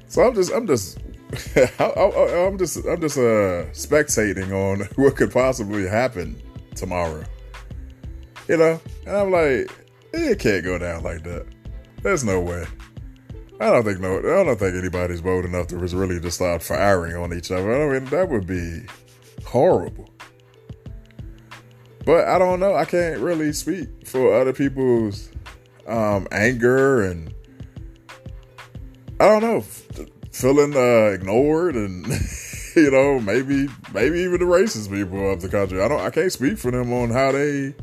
So 0.07 0.23
I'm 0.23 0.35
just 0.35 0.51
I'm 0.51 0.67
just 0.67 0.99
I, 1.79 2.47
am 2.47 2.57
just 2.57 2.77
I'm 2.85 3.01
just 3.01 3.17
uh, 3.17 3.67
spectating 3.73 4.51
on 4.51 4.79
what 4.95 5.15
could 5.15 5.31
possibly 5.31 5.87
happen 5.87 6.41
tomorrow. 6.75 7.23
You 8.47 8.57
know, 8.57 8.79
and 9.05 9.15
I'm 9.15 9.31
like, 9.31 9.69
it 10.13 10.39
can't 10.39 10.63
go 10.63 10.77
down 10.77 11.03
like 11.03 11.23
that. 11.23 11.45
There's 12.01 12.23
no 12.23 12.39
way. 12.39 12.65
I 13.59 13.71
don't 13.71 13.83
think 13.83 13.99
no. 13.99 14.19
I 14.19 14.43
don't 14.43 14.59
think 14.59 14.75
anybody's 14.75 15.21
bold 15.21 15.45
enough 15.45 15.67
to 15.67 15.77
really 15.77 16.19
just 16.19 16.37
start 16.37 16.61
firing 16.61 17.15
on 17.15 17.33
each 17.33 17.51
other. 17.51 17.89
I 17.89 17.99
mean, 17.99 18.09
that 18.09 18.29
would 18.29 18.45
be 18.45 18.85
horrible. 19.45 20.09
But 22.05 22.27
I 22.27 22.37
don't 22.37 22.59
know. 22.59 22.75
I 22.75 22.85
can't 22.85 23.19
really 23.19 23.51
speak 23.51 24.07
for 24.07 24.39
other 24.39 24.53
people's 24.53 25.29
um, 25.87 26.27
anger 26.31 27.03
and 27.03 27.33
I 29.19 29.27
don't 29.27 29.41
know 29.41 29.61
feeling 30.31 30.75
uh, 30.75 31.11
ignored 31.13 31.75
and 31.75 32.05
you 32.75 32.91
know 32.91 33.19
maybe 33.19 33.67
maybe 33.91 34.19
even 34.19 34.39
the 34.39 34.45
racist 34.45 34.91
people 34.91 35.31
of 35.31 35.41
the 35.41 35.49
country. 35.49 35.81
I 35.81 35.87
don't. 35.87 35.99
I 35.99 36.11
can't 36.11 36.31
speak 36.31 36.59
for 36.59 36.69
them 36.69 36.93
on 36.93 37.09
how 37.09 37.31
they 37.31 37.73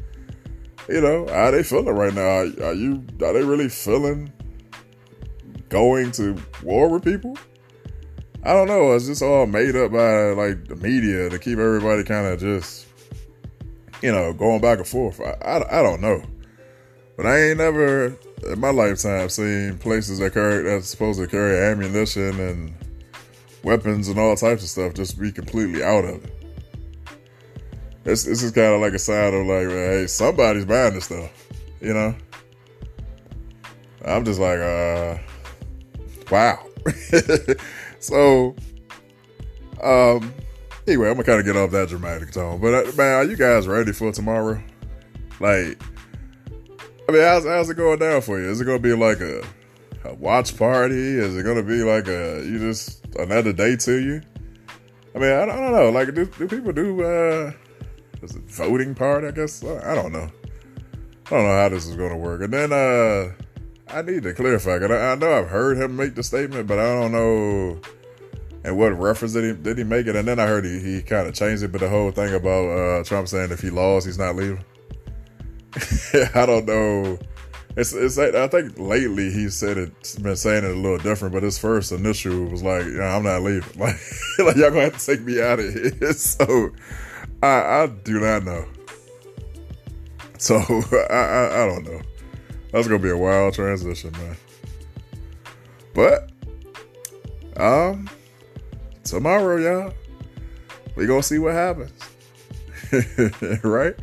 you 0.89 1.01
know 1.01 1.27
how 1.29 1.51
they 1.51 1.65
feeling 1.65 1.95
right 1.95 2.15
now. 2.15 2.23
Are, 2.23 2.69
are 2.71 2.75
you 2.75 3.05
are 3.23 3.33
they 3.33 3.43
really 3.43 3.69
feeling 3.69 4.33
going 5.75 6.13
to 6.13 6.41
war 6.63 6.89
with 6.89 7.03
people? 7.03 7.37
I 8.45 8.53
don't 8.53 8.69
know. 8.69 8.93
It's 8.93 9.07
just 9.07 9.23
all 9.23 9.47
made 9.47 9.75
up 9.75 9.91
by 9.91 10.31
like 10.31 10.69
the 10.69 10.77
media 10.77 11.29
to 11.31 11.39
keep 11.39 11.59
everybody 11.59 12.05
kind 12.05 12.27
of 12.29 12.39
just 12.39 12.87
you 14.01 14.13
know 14.13 14.33
going 14.33 14.61
back 14.61 14.79
and 14.79 14.87
forth. 14.87 15.21
I, 15.21 15.33
I, 15.45 15.81
I 15.81 15.83
don't 15.83 16.01
know, 16.01 16.23
but 17.17 17.27
I 17.27 17.41
ain't 17.41 17.59
never 17.59 18.17
in 18.47 18.61
my 18.61 18.71
lifetime 18.71 19.29
seen 19.31 19.79
places 19.79 20.21
that 20.21 20.35
carry 20.35 20.63
that's 20.63 20.89
supposed 20.89 21.19
to 21.19 21.27
carry 21.27 21.59
ammunition 21.59 22.39
and 22.39 22.75
weapons 23.65 24.09
and 24.09 24.19
all 24.19 24.37
types 24.37 24.63
of 24.63 24.69
stuff 24.69 24.95
just 24.95 25.19
be 25.19 25.33
completely 25.33 25.83
out 25.83 26.05
of 26.05 26.25
it. 26.25 26.35
This 28.05 28.23
this 28.23 28.45
is 28.45 28.53
kind 28.53 28.75
of 28.75 28.81
like 28.81 28.93
a 28.93 28.99
sign 28.99 29.35
of 29.35 29.47
like, 29.47 29.69
hey, 29.69 30.07
somebody's 30.07 30.67
buying 30.67 30.95
this 30.95 31.07
stuff, 31.07 31.49
you 31.81 31.95
know. 31.95 32.15
I'm 34.05 34.25
just 34.25 34.39
like, 34.39 34.59
uh, 34.59 35.17
wow. 36.31 36.67
so, 37.99 38.55
um, 39.83 40.33
anyway, 40.87 41.09
I'm 41.09 41.15
gonna 41.15 41.25
kind 41.25 41.41
of 41.41 41.47
get 41.47 41.57
off 41.57 41.71
that 41.71 41.89
dramatic 41.89 42.33
tone, 42.33 42.61
but 42.61 42.75
uh, 42.75 42.93
man, 42.97 43.15
are 43.15 43.25
you 43.25 43.37
guys 43.37 43.67
ready 43.67 43.93
for 43.93 44.13
tomorrow? 44.13 44.63
Like 45.41 45.83
I 47.09 47.13
mean, 47.13 47.23
how's, 47.23 47.45
how's 47.45 47.69
it 47.69 47.77
going 47.77 47.99
down 47.99 48.23
for 48.23 48.41
you? 48.41 48.49
Is 48.49 48.61
it 48.61 48.65
to 48.65 48.79
be 48.79 48.95
like 48.95 49.21
a, 49.21 49.45
a 50.05 50.15
watch 50.15 50.57
party? 50.57 50.95
Is 50.95 51.37
it 51.37 51.43
to 51.43 51.63
be 51.63 51.83
like 51.83 52.09
a 52.09 52.43
you 52.45 52.59
just 52.59 53.05
another 53.17 53.53
day 53.53 53.77
to 53.77 53.93
you? 53.93 54.23
I 55.15 55.19
mean, 55.19 55.31
I, 55.31 55.43
I 55.43 55.47
don't 55.47 55.73
know. 55.73 55.91
Like, 55.91 56.15
do, 56.15 56.25
do 56.25 56.49
people 56.49 56.73
do 56.73 57.03
uh, 57.05 57.53
is 58.23 58.35
it 58.35 58.43
voting 58.45 58.95
part? 58.95 59.25
I 59.25 59.33
guess 59.33 59.63
I 59.63 59.95
don't 59.95 60.13
know. 60.13 60.31
I 61.27 61.31
don't 61.31 61.45
know 61.45 61.57
how 61.57 61.69
this 61.69 61.87
is 61.87 61.97
to 61.97 62.17
work. 62.17 62.43
And 62.43 62.53
then 62.53 62.73
uh, 62.73 63.33
I 63.89 64.03
need 64.03 64.23
to 64.23 64.35
clarify. 64.35 64.79
Cause 64.79 64.91
I, 64.91 65.13
I 65.13 65.15
know 65.15 65.33
I've 65.33 65.49
heard 65.49 65.79
him 65.79 65.97
make 65.97 66.15
the 66.15 66.23
statement, 66.23 66.67
but 66.67 66.79
I 66.79 67.01
don't 67.01 67.13
know. 67.13 67.81
And 68.65 68.79
what 68.79 68.99
reference 68.99 69.35
did 69.35 69.45
he 69.45 69.63
did 69.63 69.79
he 69.79 69.85
make 69.85 70.07
it? 70.07 70.17
And 70.17 70.27
then 70.27 70.39
I 70.39 70.47
heard 70.47 70.65
he, 70.65 70.79
he 70.81 71.03
kind 71.03 71.29
of 71.29 71.35
changed 71.35 71.63
it, 71.63 71.73
but 71.73 71.83
the 71.83 71.89
whole 71.89 72.11
thing 72.11 72.35
about 72.35 72.69
uh, 72.69 73.05
Trump 73.05 73.29
saying 73.29 73.53
if 73.53 73.61
he 73.61 73.71
lost, 73.71 74.07
he's 74.07 74.19
not 74.19 74.37
leaving. 74.37 74.65
I 76.35 76.47
don't 76.47 76.67
know. 76.67 77.19
It's 77.77 77.93
it's. 77.93 78.19
I 78.19 78.47
think 78.47 78.79
lately 78.79 79.31
he 79.31 79.49
said 79.49 79.77
it's 79.77 80.17
been 80.17 80.37
saying 80.37 80.65
it 80.65 80.71
a 80.71 80.75
little 80.75 80.99
different, 80.99 81.35
but 81.35 81.43
his 81.43 81.59
first 81.59 81.91
initial 81.91 82.45
was 82.47 82.63
like, 82.63 82.87
yeah, 82.87 83.17
"I'm 83.17 83.25
not 83.25 83.43
leaving. 83.43 83.69
Like, 83.81 83.97
like 84.39 84.57
y'all 84.57 84.71
gonna 84.71 84.83
have 84.83 84.99
to 84.99 85.05
take 85.05 85.23
me 85.23 85.43
out 85.43 85.59
of 85.59 85.73
here." 85.73 86.13
So, 86.13 86.71
I 87.43 87.83
I 87.83 87.87
do 87.87 88.21
not 88.21 88.45
know. 88.45 88.65
So 90.39 90.57
I, 91.11 91.15
I 91.15 91.63
I 91.63 91.67
don't 91.67 91.85
know. 91.85 92.01
That's 92.75 92.89
gonna 92.89 92.99
be 92.99 93.11
a 93.11 93.17
wild 93.17 93.55
transition, 93.55 94.11
man. 94.15 94.37
But 95.95 96.29
um, 97.57 98.11
tomorrow, 99.05 99.59
y'all, 99.59 99.95
we 100.97 101.07
gonna 101.07 101.23
see 101.23 101.39
what 101.39 101.55
happens, 101.55 101.93
right? 103.63 103.95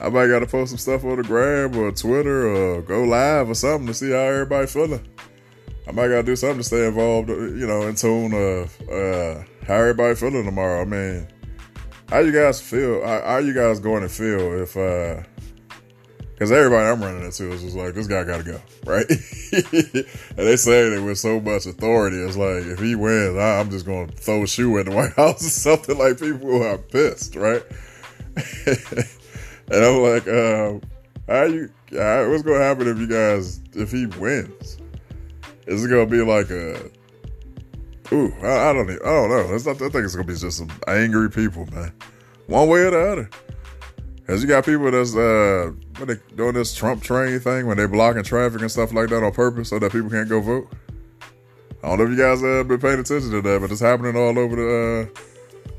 I 0.00 0.08
might 0.08 0.26
gotta 0.26 0.48
post 0.48 0.70
some 0.70 0.78
stuff 0.78 1.04
on 1.04 1.18
the 1.18 1.22
gram 1.22 1.76
or 1.76 1.92
Twitter 1.92 2.48
or 2.48 2.82
go 2.82 3.04
live 3.04 3.48
or 3.48 3.54
something 3.54 3.86
to 3.86 3.94
see 3.94 4.10
how 4.10 4.18
everybody 4.18 4.66
feeling. 4.66 5.08
I 5.86 5.92
might 5.92 6.08
gotta 6.08 6.24
do 6.24 6.34
something 6.34 6.58
to 6.58 6.64
stay 6.64 6.88
involved, 6.88 7.28
you 7.28 7.68
know, 7.68 7.82
in 7.82 7.94
tune 7.94 8.34
of 8.34 8.80
uh, 8.90 9.44
how 9.64 9.74
everybody 9.74 10.16
feeling 10.16 10.44
tomorrow. 10.44 10.82
I 10.82 10.86
mean, 10.86 11.28
how 12.08 12.18
you 12.18 12.32
guys 12.32 12.60
feel? 12.60 13.06
How, 13.06 13.22
how 13.22 13.38
you 13.38 13.54
guys 13.54 13.78
going 13.78 14.02
to 14.02 14.08
feel 14.08 14.60
if? 14.60 14.76
uh 14.76 15.22
because 16.32 16.50
everybody 16.50 16.86
I'm 16.86 17.00
running 17.02 17.24
into 17.24 17.52
is 17.52 17.62
just 17.62 17.76
like, 17.76 17.94
this 17.94 18.06
guy 18.06 18.24
got 18.24 18.38
to 18.38 18.42
go, 18.44 18.60
right? 18.84 19.08
and 19.52 20.46
they 20.46 20.56
say 20.56 20.92
it 20.92 21.02
with 21.02 21.18
so 21.18 21.40
much 21.40 21.66
authority. 21.66 22.16
It's 22.16 22.36
like, 22.36 22.64
if 22.64 22.80
he 22.80 22.94
wins, 22.94 23.38
I'm 23.38 23.70
just 23.70 23.86
going 23.86 24.08
to 24.08 24.16
throw 24.16 24.42
a 24.42 24.46
shoe 24.46 24.78
at 24.78 24.86
the 24.86 24.92
White 24.92 25.12
House 25.16 25.46
or 25.46 25.50
something 25.50 25.96
like 25.96 26.18
people 26.18 26.62
are 26.62 26.78
pissed, 26.78 27.36
right? 27.36 27.62
And 29.72 29.84
I'm 29.86 30.02
like, 30.02 30.28
uh, 30.28 30.78
how 31.26 31.44
you? 31.44 31.70
How, 31.92 32.28
what's 32.28 32.42
gonna 32.42 32.58
happen 32.58 32.88
if 32.88 32.98
you 32.98 33.06
guys 33.06 33.60
if 33.72 33.90
he 33.90 34.04
wins? 34.04 34.76
Is 35.66 35.84
it 35.84 35.88
gonna 35.88 36.04
be 36.04 36.20
like 36.20 36.50
a? 36.50 36.90
Ooh, 38.12 38.34
I, 38.42 38.68
I 38.68 38.72
don't. 38.74 38.86
Know 38.86 38.98
I 39.02 39.08
don't 39.08 39.30
know. 39.30 39.54
It's 39.54 39.64
not, 39.64 39.76
I 39.76 39.88
think 39.88 40.04
it's 40.04 40.14
gonna 40.14 40.26
be 40.26 40.36
just 40.36 40.58
some 40.58 40.70
angry 40.86 41.30
people, 41.30 41.66
man. 41.72 41.90
One 42.48 42.68
way 42.68 42.80
or 42.80 42.90
the 42.90 43.12
other. 43.12 43.30
Cause 44.32 44.40
you 44.40 44.48
got 44.48 44.64
people 44.64 44.90
that's 44.90 45.14
uh 45.14 45.72
when 45.98 46.08
they 46.08 46.16
doing 46.34 46.54
this 46.54 46.74
Trump 46.74 47.02
train 47.02 47.38
thing 47.38 47.66
when 47.66 47.76
they 47.76 47.84
blocking 47.84 48.22
traffic 48.22 48.62
and 48.62 48.70
stuff 48.70 48.90
like 48.94 49.10
that 49.10 49.22
on 49.22 49.30
purpose 49.30 49.68
so 49.68 49.78
that 49.78 49.92
people 49.92 50.08
can't 50.08 50.26
go 50.26 50.40
vote. 50.40 50.72
I 51.84 51.88
don't 51.88 51.98
know 51.98 52.04
if 52.04 52.10
you 52.12 52.16
guys 52.16 52.40
have 52.40 52.66
been 52.66 52.80
paying 52.80 52.98
attention 52.98 53.30
to 53.30 53.42
that, 53.42 53.60
but 53.60 53.70
it's 53.70 53.82
happening 53.82 54.16
all 54.16 54.38
over 54.38 54.56
the 54.56 55.10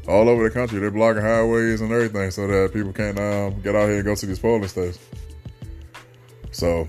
uh, 0.08 0.12
all 0.12 0.30
over 0.30 0.44
the 0.44 0.52
country. 0.52 0.78
They're 0.80 0.92
blocking 0.92 1.24
highways 1.24 1.82
and 1.82 1.92
everything 1.92 2.30
so 2.30 2.46
that 2.46 2.72
people 2.72 2.94
can't 2.94 3.18
um, 3.18 3.60
get 3.62 3.74
out 3.76 3.88
here 3.88 3.96
and 3.96 4.06
go 4.06 4.14
to 4.14 4.26
these 4.28 4.38
polling 4.38 4.68
stations. 4.68 5.00
So 6.52 6.88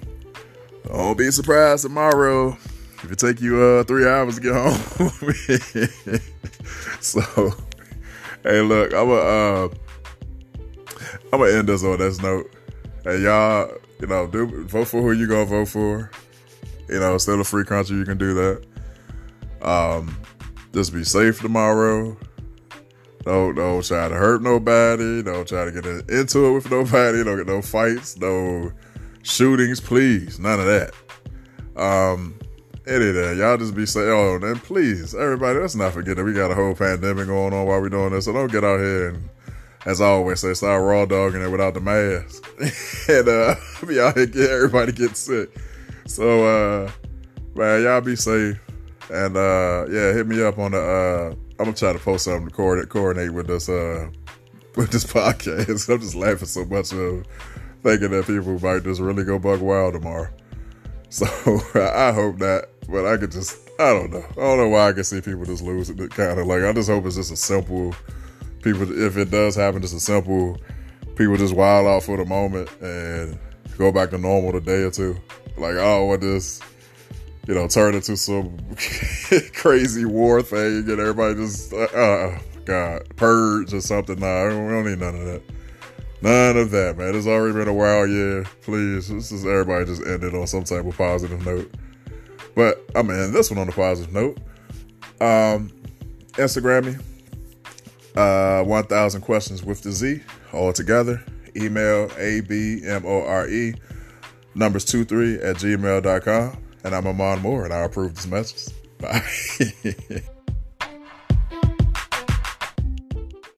don't 0.84 1.16
be 1.16 1.30
surprised 1.30 1.84
tomorrow 1.84 2.58
if 3.02 3.10
it 3.10 3.18
take 3.18 3.40
you 3.40 3.58
uh, 3.58 3.84
three 3.84 4.06
hours 4.06 4.34
to 4.34 4.42
get 4.42 4.52
home. 4.54 6.20
so 7.00 7.22
hey, 8.42 8.60
look, 8.60 8.92
I'm 8.92 9.08
gonna 9.08 9.14
uh, 9.14 9.68
I'm 11.32 11.40
gonna 11.40 11.52
end 11.52 11.68
this 11.68 11.84
on 11.84 11.98
this 11.98 12.20
note. 12.20 12.50
Hey, 13.04 13.20
y'all, 13.20 13.70
you 14.00 14.06
know, 14.06 14.26
do 14.26 14.64
vote 14.64 14.88
for 14.88 15.02
who 15.02 15.12
you 15.12 15.26
gonna 15.26 15.44
vote 15.44 15.68
for. 15.68 16.10
You 16.88 17.00
know, 17.00 17.18
still 17.18 17.40
a 17.40 17.44
free 17.44 17.64
country. 17.64 17.96
You 17.96 18.04
can 18.04 18.18
do 18.18 18.34
that. 18.34 18.64
Um, 19.62 20.16
just 20.72 20.92
be 20.92 21.04
safe 21.04 21.40
tomorrow. 21.40 22.16
Don't 23.24 23.54
don't 23.54 23.84
try 23.84 24.08
to 24.08 24.14
hurt 24.14 24.42
nobody. 24.42 25.22
Don't 25.22 25.48
try 25.48 25.64
to 25.64 25.72
get 25.72 25.86
into 25.86 26.46
it 26.46 26.52
with 26.52 26.70
nobody. 26.70 27.24
Don't 27.24 27.38
get 27.38 27.46
no 27.46 27.62
fights, 27.62 28.18
no 28.18 28.70
shootings, 29.22 29.80
please. 29.80 30.38
None 30.38 30.60
of 30.60 30.66
that. 30.66 30.92
Um, 31.76 32.38
any 32.86 33.08
of 33.08 33.14
that. 33.14 33.36
Y'all 33.36 33.56
just 33.56 33.74
be 33.74 33.86
saying, 33.86 34.08
oh, 34.08 34.38
and 34.42 34.62
please, 34.62 35.14
everybody, 35.14 35.58
let's 35.58 35.74
not 35.74 35.92
forget 35.92 36.16
that 36.16 36.24
we 36.24 36.32
got 36.32 36.50
a 36.50 36.54
whole 36.54 36.74
pandemic 36.74 37.26
going 37.26 37.54
on 37.54 37.66
while 37.66 37.80
we're 37.80 37.88
doing 37.88 38.12
this. 38.12 38.26
So 38.26 38.32
don't 38.32 38.52
get 38.52 38.64
out 38.64 38.78
here 38.78 39.08
and, 39.08 39.28
as 39.86 40.00
I 40.00 40.06
always 40.06 40.40
say, 40.40 40.54
start 40.54 40.82
raw 40.82 41.04
dogging 41.04 41.42
it 41.42 41.50
without 41.50 41.74
the 41.74 41.80
mask. 41.80 42.44
and 43.08 43.28
uh, 43.28 43.54
be 43.86 44.00
out 44.00 44.16
here 44.16 44.26
get 44.26 44.50
everybody 44.50 44.92
get 44.92 45.16
sick. 45.16 45.50
So, 46.06 46.46
uh, 46.46 46.90
man, 47.54 47.82
y'all 47.82 48.00
be 48.00 48.16
safe. 48.16 48.58
And 49.10 49.36
uh, 49.36 49.86
yeah, 49.90 50.12
hit 50.12 50.26
me 50.26 50.42
up 50.42 50.58
on 50.58 50.72
the. 50.72 50.80
Uh, 50.80 51.34
I'm 51.58 51.66
gonna 51.66 51.76
try 51.76 51.92
to 51.92 51.98
post 51.98 52.24
something 52.24 52.48
to 52.48 52.86
coordinate, 52.86 53.32
with 53.32 53.46
this 53.46 53.68
uh, 53.68 54.10
with 54.76 54.90
this 54.90 55.04
podcast. 55.04 55.92
I'm 55.92 56.00
just 56.00 56.14
laughing 56.14 56.48
so 56.48 56.64
much 56.64 56.92
of 56.92 57.24
thinking 57.82 58.10
that 58.10 58.26
people 58.26 58.58
might 58.60 58.82
just 58.82 59.00
really 59.00 59.24
go 59.24 59.38
bug 59.38 59.60
wild 59.60 59.94
tomorrow. 59.94 60.30
So 61.10 61.26
I 61.74 62.10
hope 62.12 62.38
that, 62.38 62.70
but 62.88 63.06
I 63.06 63.18
could 63.18 63.30
just 63.30 63.70
I 63.78 63.92
don't 63.92 64.10
know. 64.10 64.24
I 64.32 64.34
don't 64.34 64.58
know 64.58 64.68
why 64.68 64.88
I 64.88 64.92
can 64.92 65.04
see 65.04 65.20
people 65.20 65.44
just 65.44 65.62
lose 65.62 65.90
it. 65.90 66.10
Kind 66.10 66.40
of 66.40 66.46
like 66.46 66.62
I 66.62 66.72
just 66.72 66.88
hope 66.88 67.04
it's 67.06 67.16
just 67.16 67.30
a 67.32 67.36
simple 67.36 67.94
people. 68.64 68.90
If 68.90 69.16
it 69.16 69.30
does 69.30 69.54
happen, 69.54 69.82
just 69.82 69.94
a 69.94 70.00
simple 70.00 70.58
people 71.16 71.36
just 71.36 71.54
wild 71.54 71.86
out 71.86 72.02
for 72.02 72.16
the 72.16 72.24
moment 72.24 72.68
and 72.80 73.38
go 73.78 73.92
back 73.92 74.10
to 74.10 74.18
normal 74.18 74.56
a 74.56 74.60
day 74.60 74.82
or 74.82 74.90
two. 74.90 75.16
Like 75.56 75.76
oh, 75.76 76.06
don't 76.06 76.20
this, 76.20 76.60
you 77.46 77.54
know, 77.54 77.68
turn 77.68 77.94
into 77.94 78.16
some 78.16 78.56
crazy 79.54 80.04
war 80.04 80.42
thing 80.42 80.78
and 80.78 80.86
get 80.86 80.98
everybody 80.98 81.36
just 81.36 81.72
uh, 81.72 81.76
uh 81.76 82.38
God 82.64 83.02
purge 83.16 83.72
or 83.72 83.80
something. 83.80 84.18
Nah, 84.18 84.46
we 84.46 84.50
don't 84.50 84.86
need 84.86 84.98
none 84.98 85.14
of 85.14 85.24
that. 85.26 85.42
None 86.22 86.56
of 86.56 86.70
that, 86.70 86.96
man. 86.96 87.14
It's 87.14 87.26
already 87.26 87.52
been 87.52 87.68
a 87.68 87.74
wild 87.74 88.08
year. 88.08 88.44
Please, 88.62 89.08
this 89.08 89.30
is 89.30 89.44
everybody 89.44 89.84
just 89.84 90.06
ended 90.06 90.34
on 90.34 90.46
some 90.46 90.64
type 90.64 90.86
of 90.86 90.96
positive 90.96 91.44
note. 91.44 91.70
But 92.54 92.82
I'm 92.94 93.10
end 93.10 93.34
this 93.34 93.50
one 93.50 93.58
on 93.58 93.68
a 93.68 93.72
positive 93.72 94.12
note. 94.14 94.38
Um, 95.20 95.70
Instagram 96.32 96.86
me. 96.86 97.04
Uh, 98.14 98.62
1000 98.62 99.20
questions 99.22 99.64
with 99.64 99.82
the 99.82 99.92
Z 99.92 100.22
all 100.52 100.72
together. 100.72 101.22
Email 101.56 102.10
abmore 102.18 103.74
numbers 104.54 104.84
23 104.84 105.36
at 105.40 105.56
gmail.com. 105.56 106.58
And 106.84 106.94
I'm 106.94 107.06
Amon 107.06 107.40
Moore, 107.40 107.64
and 107.64 107.72
I 107.72 107.80
approve 107.84 108.14
this 108.14 108.26
message. 108.26 108.74
Bye. 108.98 110.22